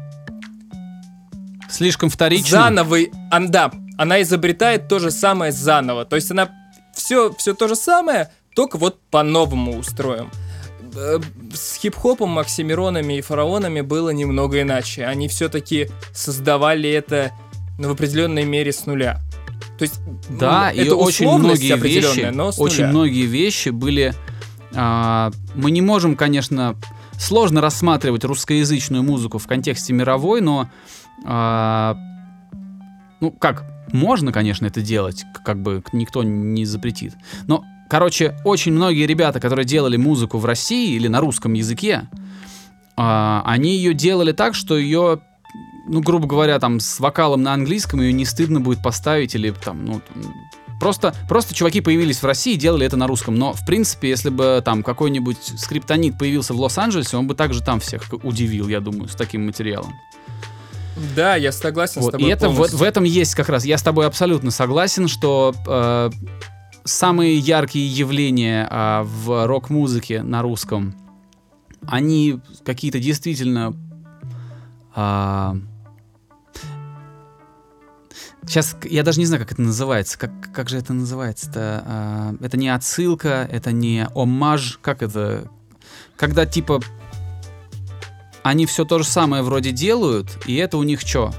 [1.70, 2.48] Слишком вторична.
[2.48, 2.98] Заново,
[3.30, 6.04] а, да, она изобретает то же самое заново.
[6.04, 6.50] То есть она
[6.94, 10.30] все, все то же самое, только вот по-новому устроим.
[10.96, 11.18] Э,
[11.52, 15.04] с хип-хопом, Максимиронами и фараонами было немного иначе.
[15.04, 17.32] Они все-таки создавали это
[17.78, 19.20] ну, в определенной мере с нуля.
[19.78, 24.14] То есть, да, ну, и очень многие вещи, но очень многие вещи были.
[24.72, 26.76] А, мы не можем, конечно,
[27.18, 30.68] сложно рассматривать русскоязычную музыку в контексте мировой, но
[31.24, 31.96] а,
[33.20, 37.14] ну как можно, конечно, это делать, как бы никто не запретит.
[37.46, 42.08] Но, короче, очень многие ребята, которые делали музыку в России или на русском языке,
[42.96, 45.20] э, они ее делали так, что ее,
[45.86, 49.84] ну, грубо говоря, там, с вокалом на английском ее не стыдно будет поставить или там,
[49.84, 50.00] ну,
[50.80, 53.36] Просто, просто чуваки появились в России и делали это на русском.
[53.36, 57.80] Но, в принципе, если бы там какой-нибудь скриптонит появился в Лос-Анджелесе, он бы также там
[57.80, 59.92] всех удивил, я думаю, с таким материалом.
[61.16, 62.28] Да, я согласен вот, с тобой.
[62.28, 63.64] И это в, в этом есть как раз.
[63.64, 66.10] Я с тобой абсолютно согласен, что э,
[66.84, 70.94] самые яркие явления э, в рок-музыке на русском,
[71.86, 73.74] они какие-то действительно.
[74.94, 75.54] Э,
[78.46, 80.18] Сейчас я даже не знаю, как это называется.
[80.18, 81.82] Как, как же это называется-то?
[81.86, 84.78] А, это не отсылка, это не омаж.
[84.82, 85.50] Как это?
[86.16, 86.80] Когда типа
[88.42, 91.32] они все то же самое вроде делают, и это у них что?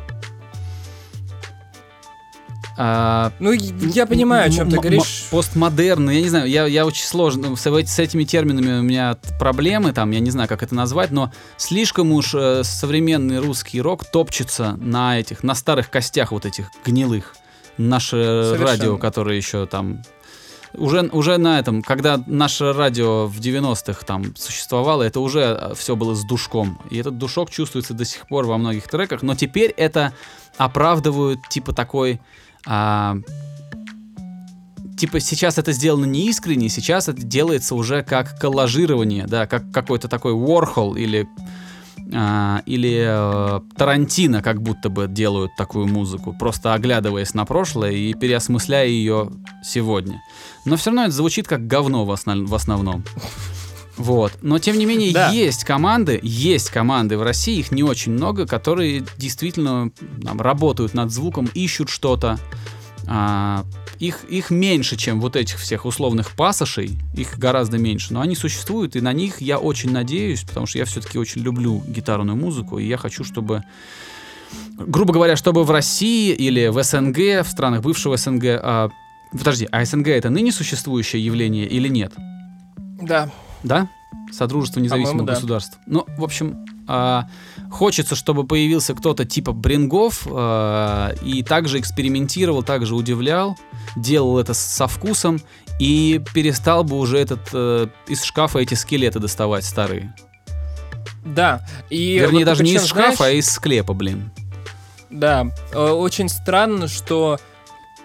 [2.78, 5.28] А, ну, я понимаю, о чем ты говоришь.
[5.32, 9.94] Постмодерн, я не знаю, я, я очень сложно, с, с этими терминами у меня проблемы,
[9.94, 14.78] там, я не знаю, как это назвать, но слишком уж э, современный русский рок топчется
[14.82, 17.36] на этих, на старых костях вот этих гнилых.
[17.78, 18.66] Наше Совершенно.
[18.66, 20.02] радио, которое еще там
[20.78, 25.96] уже, уже на этом, когда наше радио в 90-х там существовало, это уже э, все
[25.96, 26.80] было с душком.
[26.90, 30.14] И этот душок чувствуется до сих пор во многих треках, но теперь это
[30.58, 32.20] оправдывают типа такой...
[32.66, 33.18] А,
[34.98, 40.08] типа сейчас это сделано не искренне, сейчас это делается уже как коллажирование, да, как какой-то
[40.08, 41.28] такой Warhol или
[42.14, 48.14] а, или э, Тарантино как будто бы делают такую музыку, просто оглядываясь на прошлое и
[48.14, 49.32] переосмысляя ее
[49.64, 50.22] сегодня.
[50.66, 53.04] Но все равно это звучит как говно в, основ в основном.
[53.98, 54.34] Вот.
[54.42, 55.30] Но, тем не менее, да.
[55.30, 59.92] есть команды, есть команды в России, их не очень много, которые действительно
[60.24, 62.38] там, работают над звуком, ищут что-то.
[63.08, 63.66] А,
[64.00, 68.96] их, их меньше, чем вот этих всех условных пассажей, их гораздо меньше, но они существуют,
[68.96, 72.86] и на них я очень надеюсь, потому что я все-таки очень люблю гитарную музыку, и
[72.86, 73.64] я хочу, чтобы,
[74.78, 78.90] грубо говоря, чтобы в России или в СНГ, в странах бывшего СНГ, а,
[79.32, 82.14] подожди, а СНГ это ныне существующее явление или нет?
[83.02, 83.30] Да.
[83.66, 83.90] Да?
[84.32, 85.78] Содружество независимых государств.
[85.86, 85.94] Да.
[85.94, 87.28] Ну, в общем, а,
[87.72, 93.58] хочется, чтобы появился кто-то типа Брингов а, и также экспериментировал, также удивлял,
[93.96, 95.42] делал это со вкусом
[95.80, 100.14] и перестал бы уже этот а, из шкафа эти скелеты доставать старые.
[101.26, 101.66] Да.
[101.90, 103.34] И Вернее, вот даже не из шкафа, знаешь...
[103.34, 104.32] а из склепа, блин.
[105.10, 105.48] Да.
[105.72, 107.40] Э, очень странно, что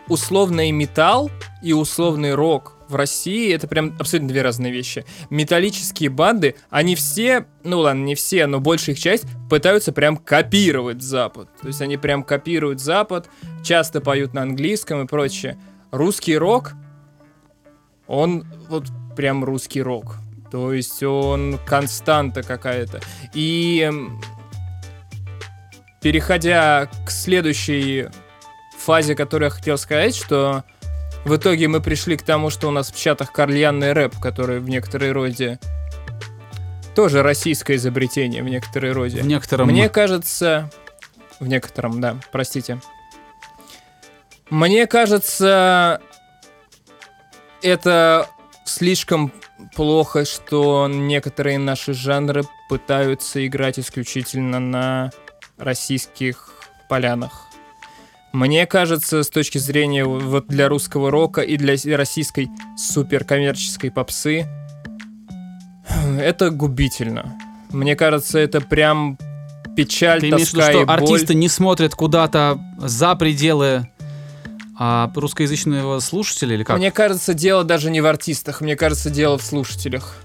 [0.09, 1.31] условный металл
[1.63, 5.05] и условный рок в России это прям абсолютно две разные вещи.
[5.31, 11.03] Металлические банды, они все, ну ладно, не все, но большая их часть пытаются прям копировать
[11.03, 11.49] Запад.
[11.61, 13.29] То есть они прям копируют Запад,
[13.63, 15.59] часто поют на английском и прочее.
[15.91, 16.73] Русский рок,
[18.07, 20.17] он вот прям русский рок.
[20.51, 23.01] То есть он константа какая-то.
[23.35, 23.91] И
[26.03, 28.09] переходя к следующей
[28.79, 30.65] фазе, которую я хотел сказать, что
[31.25, 34.69] в итоге мы пришли к тому, что у нас в чатах карльянный рэп, который в
[34.69, 35.59] некоторой роде
[36.95, 39.23] тоже российское изобретение в некоторой роде.
[39.23, 39.69] В некотором.
[39.69, 40.71] Мне кажется,
[41.39, 42.81] в некотором, да, простите.
[44.49, 46.01] Мне кажется,
[47.63, 48.29] это
[48.65, 49.33] слишком
[49.77, 55.11] плохо, что некоторые наши жанры пытаются играть исключительно на
[55.57, 56.51] российских
[56.89, 57.50] полянах.
[58.33, 64.47] Мне кажется, с точки зрения вот для русского рока и для российской суперкоммерческой попсы,
[66.21, 67.37] это губительно.
[67.71, 69.19] Мне кажется, это прям
[69.77, 73.89] печаль, Ты тоска имеешь в виду, что артисты не смотрят куда-то за пределы
[74.83, 76.79] а русскоязычного слушателя или как?
[76.79, 80.17] Мне кажется, дело даже не в артистах, мне кажется, дело в слушателях.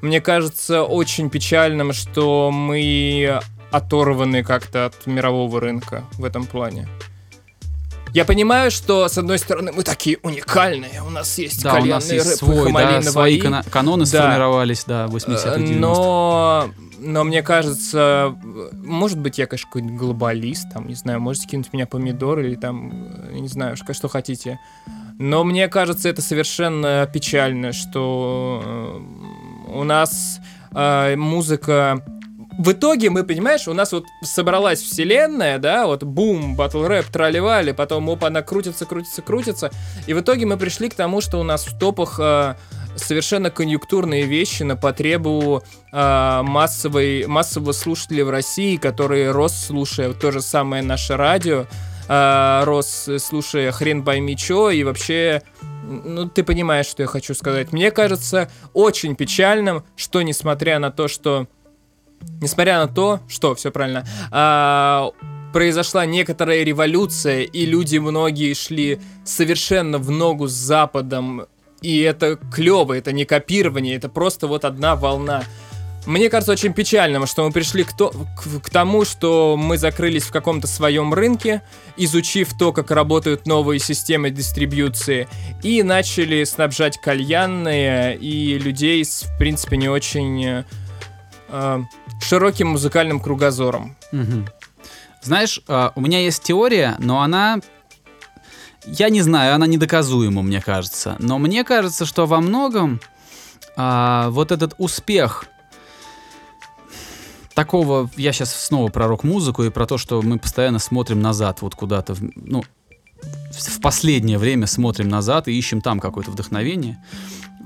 [0.00, 6.88] Мне кажется очень печальным, что мы оторваны как-то от мирового рынка в этом плане.
[8.14, 12.12] Я понимаю, что, с одной стороны, мы такие уникальные, у нас есть да, у нас
[12.12, 14.06] есть рэп, свой, да, свои кан- каноны да.
[14.06, 18.36] сформировались, да, 80-х, Но, но мне кажется,
[18.84, 23.32] может быть, я, конечно, какой-нибудь глобалист, там, не знаю, можете кинуть меня помидор или там,
[23.32, 24.58] не знаю, что хотите.
[25.18, 30.38] Но мне кажется, это совершенно печально, что э, у нас
[30.74, 32.04] э, музыка
[32.58, 37.72] в итоге мы, понимаешь, у нас вот собралась вселенная, да, вот бум, батл рэп, тролливали,
[37.72, 39.70] потом оп, она крутится, крутится, крутится,
[40.06, 42.54] и в итоге мы пришли к тому, что у нас в топах э,
[42.96, 45.62] совершенно конъюнктурные вещи на потребу
[45.92, 51.66] э, массовой, массового слушателя в России, который рос, слушая то же самое наше радио,
[52.08, 55.42] э, рос, слушая хрен пойми чё, и вообще
[55.84, 57.72] ну, ты понимаешь, что я хочу сказать.
[57.72, 61.48] Мне кажется очень печальным, что несмотря на то, что
[62.40, 65.10] несмотря на то, что, все правильно, а,
[65.52, 71.46] произошла некоторая революция, и люди многие шли совершенно в ногу с Западом,
[71.82, 75.44] и это клево, это не копирование, это просто вот одна волна.
[76.04, 80.24] Мне кажется очень печальным, что мы пришли к, то, к, к тому, что мы закрылись
[80.24, 81.62] в каком-то своем рынке,
[81.96, 85.28] изучив то, как работают новые системы дистрибьюции,
[85.62, 90.64] и начали снабжать кальянные и людей с, в принципе, не очень
[91.48, 91.82] э,
[92.22, 93.96] широким музыкальным кругозором.
[94.12, 94.46] Угу.
[95.22, 97.60] Знаешь, э, у меня есть теория, но она...
[98.84, 101.16] Я не знаю, она недоказуема, мне кажется.
[101.20, 103.00] Но мне кажется, что во многом
[103.76, 105.46] а, вот этот успех
[107.54, 108.10] такого...
[108.16, 112.16] Я сейчас снова про рок-музыку и про то, что мы постоянно смотрим назад вот куда-то.
[112.34, 112.64] Ну,
[113.52, 117.02] в последнее время смотрим назад и ищем там какое-то вдохновение.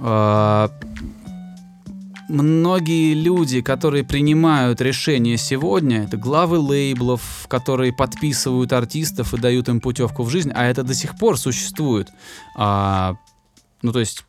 [0.00, 0.70] А,
[2.28, 9.80] многие люди, которые принимают решения сегодня, это главы лейблов, которые подписывают артистов и дают им
[9.80, 12.08] путевку в жизнь, а это до сих пор существует.
[12.56, 13.16] А,
[13.82, 14.24] ну, то есть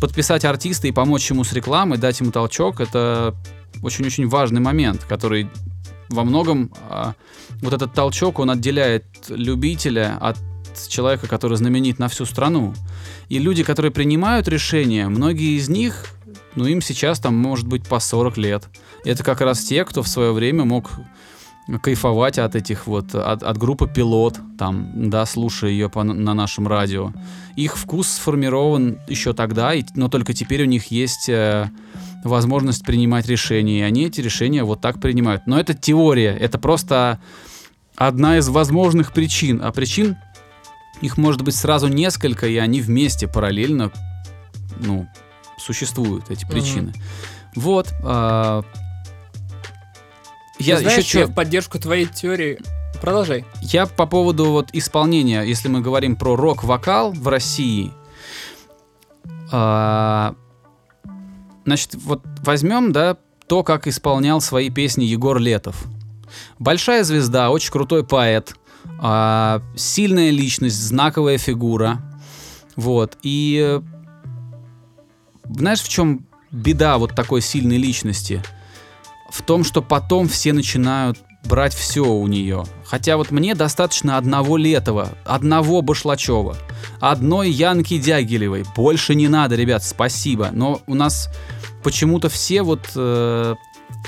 [0.00, 3.34] подписать артиста и помочь ему с рекламой, дать ему толчок, это
[3.82, 5.48] очень-очень важный момент, который
[6.08, 7.14] во многом а,
[7.60, 10.36] вот этот толчок, он отделяет любителя от
[10.88, 12.74] человека, который знаменит на всю страну.
[13.28, 16.06] И люди, которые принимают решения, многие из них
[16.56, 18.64] ну им сейчас там может быть по 40 лет.
[19.04, 20.90] Это как раз те, кто в свое время мог
[21.82, 26.68] кайфовать от этих вот, от, от группы «Пилот», там, да, слушая ее по, на нашем
[26.68, 27.12] радио.
[27.56, 31.70] Их вкус сформирован еще тогда, и, но только теперь у них есть э,
[32.22, 35.46] возможность принимать решения, и они эти решения вот так принимают.
[35.46, 37.18] Но это теория, это просто
[37.96, 40.16] одна из возможных причин, а причин
[41.00, 43.90] их может быть сразу несколько, и они вместе параллельно,
[44.80, 45.08] ну,
[45.58, 46.90] существуют эти причины.
[46.90, 47.52] Mm-hmm.
[47.56, 47.94] Вот.
[48.02, 48.62] А,
[50.58, 52.58] я знаешь, еще я в поддержку твоей теории.
[53.00, 53.44] Продолжай.
[53.60, 57.92] Я по поводу вот исполнения, если мы говорим про рок-вокал в России,
[59.52, 60.34] а,
[61.64, 65.86] значит, вот возьмем, да, то, как исполнял свои песни Егор Летов.
[66.58, 68.54] Большая звезда, очень крутой поэт,
[69.00, 72.00] а, сильная личность, знаковая фигура.
[72.76, 73.18] Вот.
[73.22, 73.80] И
[75.48, 78.42] знаешь, в чем беда вот такой сильной личности?
[79.30, 82.64] В том, что потом все начинают брать все у нее.
[82.86, 86.56] Хотя вот мне достаточно одного Летова, одного Башлачева,
[87.00, 88.64] одной Янки Дягилевой.
[88.76, 90.50] Больше не надо, ребят, спасибо.
[90.52, 91.28] Но у нас
[91.82, 93.54] почему-то все вот э,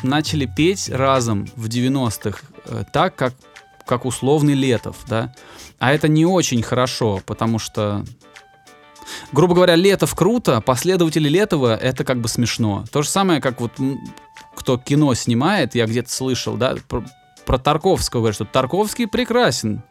[0.03, 3.35] начали петь разом в 90-х э, так, как,
[3.87, 5.35] как условный Летов, да.
[5.79, 8.05] А это не очень хорошо, потому что
[9.33, 12.85] грубо говоря, Летов круто, последователи Летова это как бы смешно.
[12.91, 13.73] То же самое, как вот
[14.55, 17.05] кто кино снимает, я где-то слышал, да, про,
[17.45, 19.83] про Тарковского говорят, что Тарковский прекрасен,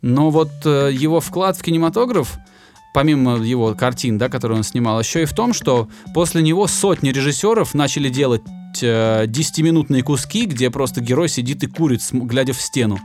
[0.00, 2.38] но вот э, его вклад в кинематограф,
[2.94, 7.10] помимо его картин, да, которые он снимал, еще и в том, что после него сотни
[7.10, 8.42] режиссеров начали делать
[8.74, 12.98] 10-минутные куски, где просто герой сидит и курит, глядя в стену.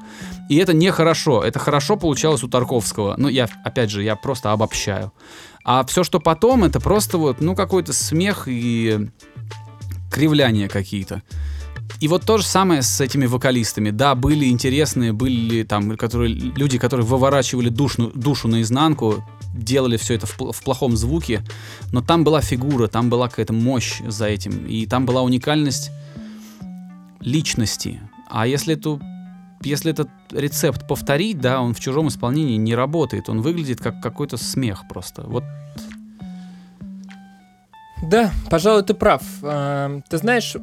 [0.50, 1.44] И это нехорошо.
[1.44, 3.16] Это хорошо получалось у Тарковского.
[3.18, 5.12] Ну, я, опять же, я просто обобщаю.
[5.64, 9.10] А все, что потом, это просто вот, ну, какой-то смех и
[10.12, 11.24] кривляния какие-то.
[12.00, 13.90] И вот то же самое с этими вокалистами.
[13.90, 19.24] Да, были интересные, были там которые, люди, которые выворачивали душу, душу наизнанку,
[19.54, 21.44] делали все это в, в плохом звуке,
[21.92, 25.92] но там была фигура, там была какая-то мощь за этим, и там была уникальность
[27.20, 28.02] личности.
[28.30, 29.02] А если эту
[29.62, 34.36] если этот рецепт повторить, да, он в чужом исполнении не работает, он выглядит как какой-то
[34.36, 35.24] смех просто.
[35.24, 35.46] Вот
[38.04, 39.24] да, пожалуй, ты прав.
[39.44, 40.56] А, ты знаешь,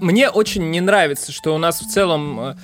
[0.00, 2.54] мне очень не нравится, что у нас в целом э,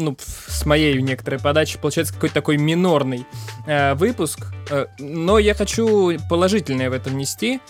[0.00, 3.26] ну, с моей некоторой подачи получается какой-то такой минорный
[3.66, 7.60] э, выпуск, э, но я хочу положительное в этом нести.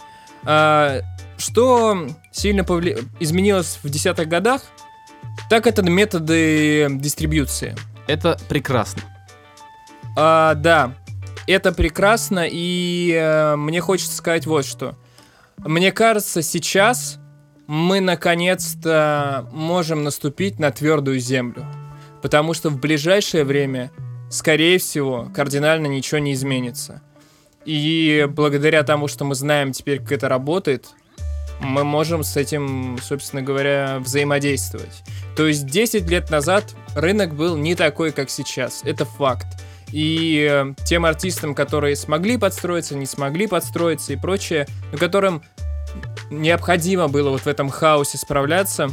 [0.45, 1.01] Э,
[1.39, 2.99] что сильно повли...
[3.19, 4.63] изменилось в десятых годах,
[5.49, 7.75] так это методы дистрибьюции.
[8.07, 9.03] Это прекрасно.
[10.17, 10.95] А, да,
[11.47, 14.97] это прекрасно, и э, мне хочется сказать вот что.
[15.59, 17.19] Мне кажется, сейчас
[17.67, 21.65] мы наконец-то можем наступить на твердую землю.
[22.23, 23.91] Потому что в ближайшее время,
[24.31, 27.03] скорее всего, кардинально ничего не изменится.
[27.65, 30.89] И благодаря тому, что мы знаем теперь, как это работает,
[31.61, 35.03] мы можем с этим, собственно говоря, взаимодействовать.
[35.37, 38.81] То есть 10 лет назад рынок был не такой, как сейчас.
[38.85, 39.47] Это факт.
[39.93, 45.43] И э, тем артистам, которые смогли подстроиться, не смогли подстроиться и прочее, но которым
[46.31, 48.89] необходимо было вот в этом хаосе справляться,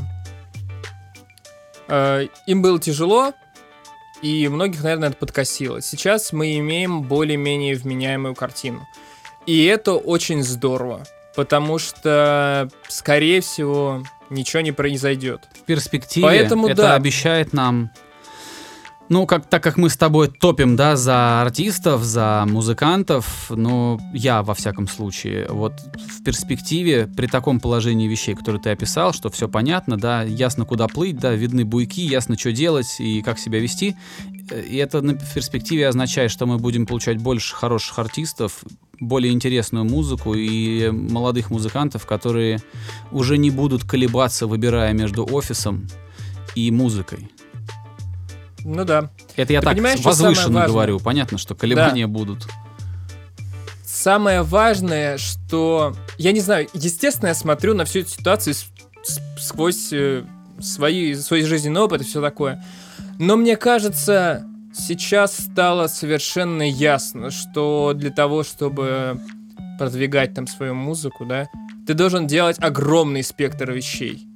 [1.87, 3.33] э, им было тяжело,
[4.21, 5.81] и многих, наверное, это подкосило.
[5.81, 8.87] Сейчас мы имеем более-менее вменяемую картину.
[9.45, 15.47] И это очень здорово, потому что, скорее всего, ничего не произойдет.
[15.53, 16.95] В перспективе Поэтому, это да.
[16.95, 17.91] обещает нам
[19.09, 24.43] ну, как, так как мы с тобой топим, да, за артистов, за музыкантов, ну, я,
[24.43, 29.47] во всяком случае, вот в перспективе, при таком положении вещей, которые ты описал, что все
[29.47, 33.95] понятно, да, ясно, куда плыть, да, видны буйки, ясно, что делать и как себя вести,
[34.51, 38.63] и это в перспективе означает, что мы будем получать больше хороших артистов,
[38.99, 42.59] более интересную музыку и молодых музыкантов, которые
[43.11, 45.87] уже не будут колебаться, выбирая между офисом
[46.55, 47.29] и музыкой.
[48.67, 49.09] Ну да.
[49.37, 50.99] Это я Ты так возвышенно говорю.
[50.99, 52.11] Понятно, что колебания да.
[52.11, 52.45] будут.
[53.85, 55.95] Самое важное, что...
[56.17, 58.55] Я не знаю, естественно, я смотрю на всю эту ситуацию
[59.37, 60.25] сквозь э,
[60.59, 62.61] свои, свой жизненный опыт и все такое.
[63.19, 69.21] Но мне кажется, сейчас стало совершенно ясно, что для того, чтобы
[69.79, 71.47] продвигать там свою музыку, да,
[71.85, 74.27] ты должен делать огромный спектр вещей.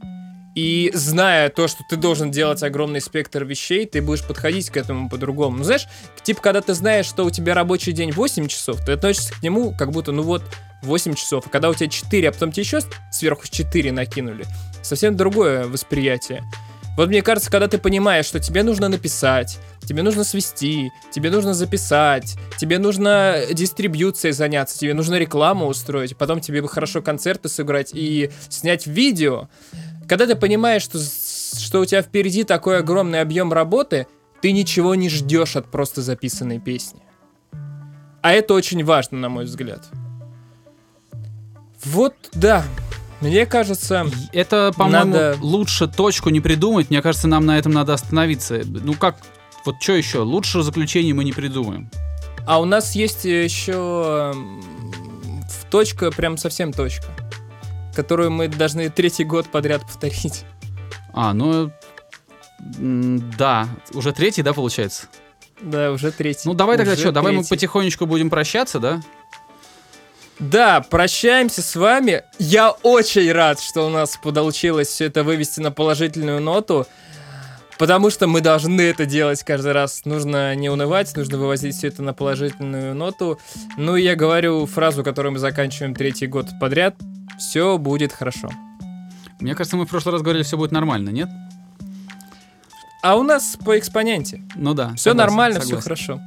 [0.54, 5.10] И зная то, что ты должен делать огромный спектр вещей, ты будешь подходить к этому
[5.10, 5.58] по-другому.
[5.58, 5.88] Ну, знаешь,
[6.24, 9.74] типа, когда ты знаешь, что у тебя рабочий день 8 часов, ты относишься к нему
[9.78, 10.44] как будто, ну вот,
[10.84, 11.46] 8 часов.
[11.48, 12.80] А когда у тебя 4, а потом тебе еще
[13.12, 14.46] сверху 4 накинули,
[14.82, 16.44] совсем другое восприятие.
[16.98, 21.54] Вот мне кажется, когда ты понимаешь, что тебе нужно написать, тебе нужно свести, тебе нужно
[21.54, 27.92] записать, тебе нужно дистрибьюцией заняться, тебе нужно рекламу устроить, потом тебе бы хорошо концерты сыграть
[27.94, 29.48] и снять видео.
[30.08, 34.08] Когда ты понимаешь, что, что у тебя впереди такой огромный объем работы,
[34.42, 37.02] ты ничего не ждешь от просто записанной песни.
[38.22, 39.88] А это очень важно, на мой взгляд.
[41.84, 42.64] Вот, да,
[43.22, 44.06] мне кажется...
[44.34, 45.38] Это, по-моему, надо...
[45.42, 46.90] лучше точку не придумать.
[46.90, 48.62] Мне кажется, нам на этом надо остановиться.
[48.66, 49.18] Ну как,
[49.66, 50.20] вот что еще?
[50.20, 51.90] Лучше заключение мы не придумаем.
[52.46, 54.34] А у нас есть еще
[55.70, 57.08] точка, прям совсем точка,
[57.96, 60.46] которую мы должны третий год подряд повторить.
[61.14, 61.72] А, ну,
[62.60, 65.08] да, уже третий, да, получается?
[65.62, 66.48] Да, уже третий.
[66.48, 69.02] Ну, давай тогда что, давай мы потихонечку будем прощаться, да?
[70.40, 72.24] Да, прощаемся с вами.
[72.40, 76.88] Я очень рад, что у нас получилось все это вывести на положительную ноту.
[77.78, 80.06] Потому что мы должны это делать каждый раз.
[80.06, 83.40] Нужно не унывать, нужно вывозить все это на положительную ноту.
[83.78, 86.96] Ну и я говорю фразу, которую мы заканчиваем третий год подряд.
[87.42, 88.52] Все будет хорошо.
[89.40, 91.28] Мне кажется, мы в прошлый раз говорили, все будет нормально, нет?
[93.02, 94.44] А у нас по экспоненте.
[94.56, 94.94] Ну да.
[94.94, 95.80] Все согласен, нормально, согласен.
[95.80, 96.22] все хорошо.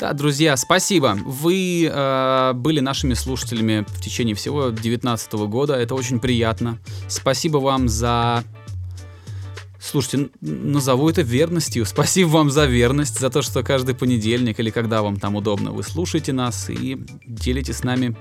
[0.00, 1.18] Да, друзья, спасибо.
[1.26, 5.74] Вы э, были нашими слушателями в течение всего 2019 года.
[5.74, 6.78] Это очень приятно.
[7.08, 8.42] Спасибо вам за...
[9.78, 11.84] Слушайте, назову это верностью.
[11.84, 15.82] Спасибо вам за верность, за то, что каждый понедельник или когда вам там удобно, вы
[15.82, 18.16] слушаете нас и делите с нами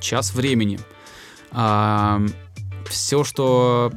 [0.00, 0.80] час времени.
[1.52, 2.20] А,
[2.88, 3.92] все, что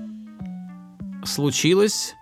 [1.24, 2.16] случилось,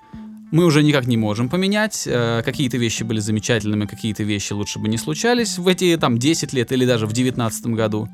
[0.51, 2.03] мы уже никак не можем поменять.
[2.07, 6.53] Э, какие-то вещи были замечательными, какие-то вещи лучше бы не случались в эти там 10
[6.53, 8.09] лет или даже в 19 году.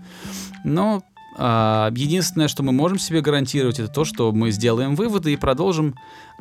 [0.64, 1.02] Но
[1.38, 5.96] э, единственное, что мы можем себе гарантировать, это то, что мы сделаем выводы и продолжим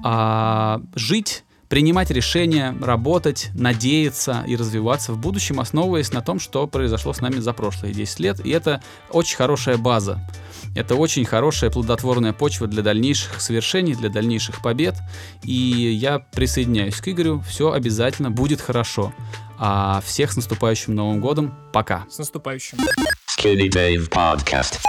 [0.05, 7.13] э, жить принимать решения, работать, надеяться и развиваться в будущем, основываясь на том, что произошло
[7.13, 8.45] с нами за прошлые 10 лет.
[8.45, 10.21] И это очень хорошая база.
[10.75, 14.97] Это очень хорошая плодотворная почва для дальнейших совершений, для дальнейших побед.
[15.43, 17.43] И я присоединяюсь к Игорю.
[17.49, 19.13] Все обязательно будет хорошо.
[19.59, 21.55] А всех с наступающим Новым годом.
[21.73, 22.05] Пока.
[22.11, 22.79] С наступающим.
[23.39, 24.85] Skinny Dave Podcast.